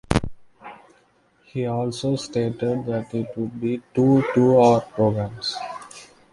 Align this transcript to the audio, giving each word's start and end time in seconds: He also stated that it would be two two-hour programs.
He 1.43 1.67
also 1.67 2.15
stated 2.15 2.87
that 2.87 3.13
it 3.13 3.37
would 3.37 3.61
be 3.61 3.83
two 3.93 4.23
two-hour 4.33 4.79
programs. 4.81 5.55